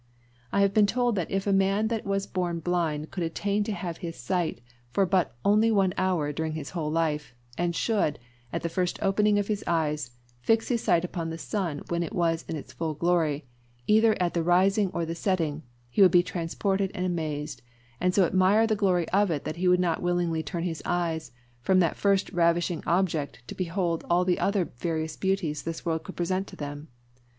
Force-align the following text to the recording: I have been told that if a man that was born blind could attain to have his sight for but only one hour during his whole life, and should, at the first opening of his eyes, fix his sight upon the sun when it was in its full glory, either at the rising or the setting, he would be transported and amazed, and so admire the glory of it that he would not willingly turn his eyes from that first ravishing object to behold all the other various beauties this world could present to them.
I 0.51 0.61
have 0.61 0.73
been 0.73 0.87
told 0.87 1.13
that 1.13 1.29
if 1.29 1.45
a 1.45 1.53
man 1.53 1.87
that 1.89 2.07
was 2.07 2.25
born 2.25 2.59
blind 2.59 3.11
could 3.11 3.23
attain 3.23 3.63
to 3.65 3.71
have 3.71 3.97
his 3.97 4.17
sight 4.17 4.59
for 4.89 5.05
but 5.05 5.35
only 5.45 5.69
one 5.69 5.93
hour 5.95 6.31
during 6.31 6.53
his 6.53 6.71
whole 6.71 6.89
life, 6.89 7.35
and 7.55 7.75
should, 7.75 8.17
at 8.51 8.63
the 8.63 8.67
first 8.67 8.97
opening 9.03 9.37
of 9.37 9.45
his 9.47 9.63
eyes, 9.67 10.09
fix 10.39 10.69
his 10.69 10.81
sight 10.81 11.05
upon 11.05 11.29
the 11.29 11.37
sun 11.37 11.83
when 11.89 12.01
it 12.01 12.13
was 12.13 12.43
in 12.49 12.55
its 12.55 12.73
full 12.73 12.95
glory, 12.95 13.45
either 13.85 14.19
at 14.19 14.33
the 14.33 14.41
rising 14.41 14.89
or 14.91 15.05
the 15.05 15.13
setting, 15.13 15.61
he 15.87 16.01
would 16.01 16.09
be 16.09 16.23
transported 16.23 16.89
and 16.95 17.05
amazed, 17.05 17.61
and 17.99 18.15
so 18.15 18.25
admire 18.25 18.65
the 18.65 18.75
glory 18.75 19.07
of 19.09 19.29
it 19.29 19.43
that 19.43 19.57
he 19.57 19.67
would 19.67 19.79
not 19.79 20.01
willingly 20.01 20.41
turn 20.41 20.63
his 20.63 20.81
eyes 20.83 21.31
from 21.61 21.79
that 21.79 21.95
first 21.95 22.31
ravishing 22.31 22.81
object 22.87 23.43
to 23.47 23.53
behold 23.53 24.03
all 24.09 24.25
the 24.25 24.39
other 24.39 24.65
various 24.79 25.15
beauties 25.15 25.61
this 25.61 25.85
world 25.85 26.01
could 26.03 26.15
present 26.15 26.47
to 26.47 26.55
them. 26.55 26.87